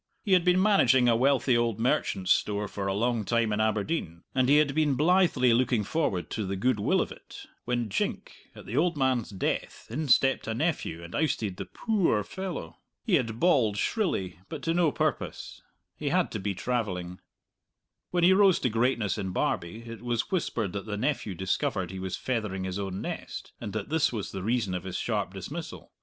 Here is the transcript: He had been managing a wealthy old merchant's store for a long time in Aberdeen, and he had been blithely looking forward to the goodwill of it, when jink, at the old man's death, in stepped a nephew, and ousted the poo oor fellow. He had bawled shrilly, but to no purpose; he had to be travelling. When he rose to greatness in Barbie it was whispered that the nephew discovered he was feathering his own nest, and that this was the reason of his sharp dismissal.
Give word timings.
He 0.23 0.33
had 0.33 0.43
been 0.43 0.59
managing 0.59 1.07
a 1.07 1.15
wealthy 1.15 1.55
old 1.55 1.79
merchant's 1.79 2.31
store 2.31 2.67
for 2.67 2.87
a 2.87 2.93
long 2.95 3.23
time 3.23 3.53
in 3.53 3.61
Aberdeen, 3.61 4.23
and 4.33 4.49
he 4.49 4.57
had 4.57 4.73
been 4.73 4.95
blithely 4.95 5.53
looking 5.53 5.83
forward 5.83 6.31
to 6.31 6.43
the 6.43 6.55
goodwill 6.55 7.01
of 7.01 7.11
it, 7.11 7.45
when 7.65 7.87
jink, 7.87 8.33
at 8.55 8.65
the 8.65 8.75
old 8.75 8.97
man's 8.97 9.29
death, 9.29 9.85
in 9.91 10.07
stepped 10.07 10.47
a 10.47 10.55
nephew, 10.55 11.03
and 11.03 11.13
ousted 11.13 11.57
the 11.57 11.67
poo 11.67 12.07
oor 12.07 12.23
fellow. 12.23 12.77
He 13.05 13.13
had 13.13 13.39
bawled 13.39 13.77
shrilly, 13.77 14.39
but 14.49 14.63
to 14.63 14.73
no 14.73 14.91
purpose; 14.91 15.61
he 15.95 16.09
had 16.09 16.31
to 16.31 16.39
be 16.39 16.55
travelling. 16.55 17.19
When 18.09 18.23
he 18.23 18.33
rose 18.33 18.57
to 18.61 18.69
greatness 18.69 19.19
in 19.19 19.29
Barbie 19.29 19.83
it 19.85 20.01
was 20.01 20.31
whispered 20.31 20.73
that 20.73 20.87
the 20.87 20.97
nephew 20.97 21.35
discovered 21.35 21.91
he 21.91 21.99
was 21.99 22.17
feathering 22.17 22.63
his 22.63 22.79
own 22.79 23.01
nest, 23.01 23.51
and 23.61 23.71
that 23.73 23.89
this 23.89 24.11
was 24.11 24.31
the 24.31 24.41
reason 24.41 24.73
of 24.73 24.83
his 24.83 24.97
sharp 24.97 25.35
dismissal. 25.35 25.91